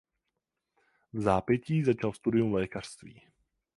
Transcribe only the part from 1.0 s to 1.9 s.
Vzápětí